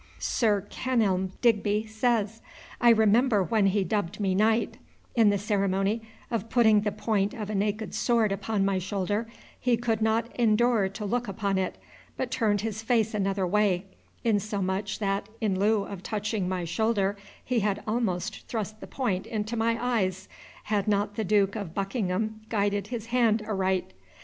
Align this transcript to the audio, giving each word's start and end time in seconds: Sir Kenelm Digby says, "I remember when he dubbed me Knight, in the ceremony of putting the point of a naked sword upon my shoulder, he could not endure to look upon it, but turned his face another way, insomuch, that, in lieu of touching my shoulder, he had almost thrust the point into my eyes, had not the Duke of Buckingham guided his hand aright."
Sir 0.17 0.61
Kenelm 0.71 1.33
Digby 1.43 1.85
says, 1.85 2.41
"I 2.81 2.89
remember 2.89 3.43
when 3.43 3.67
he 3.67 3.83
dubbed 3.83 4.19
me 4.19 4.33
Knight, 4.33 4.77
in 5.13 5.29
the 5.29 5.37
ceremony 5.37 6.01
of 6.31 6.49
putting 6.49 6.81
the 6.81 6.91
point 6.91 7.35
of 7.35 7.51
a 7.51 7.53
naked 7.53 7.93
sword 7.93 8.31
upon 8.31 8.65
my 8.65 8.79
shoulder, 8.79 9.27
he 9.59 9.77
could 9.77 10.01
not 10.01 10.35
endure 10.39 10.89
to 10.89 11.05
look 11.05 11.27
upon 11.27 11.59
it, 11.59 11.77
but 12.17 12.31
turned 12.31 12.61
his 12.61 12.81
face 12.81 13.13
another 13.13 13.45
way, 13.45 13.85
insomuch, 14.23 14.97
that, 14.97 15.29
in 15.39 15.59
lieu 15.59 15.83
of 15.83 16.01
touching 16.01 16.49
my 16.49 16.65
shoulder, 16.65 17.15
he 17.45 17.59
had 17.59 17.83
almost 17.85 18.47
thrust 18.47 18.79
the 18.79 18.87
point 18.87 19.27
into 19.27 19.55
my 19.55 19.77
eyes, 19.79 20.27
had 20.63 20.87
not 20.87 21.13
the 21.13 21.23
Duke 21.23 21.55
of 21.55 21.75
Buckingham 21.75 22.41
guided 22.49 22.87
his 22.87 23.05
hand 23.13 23.43
aright." 23.47 23.93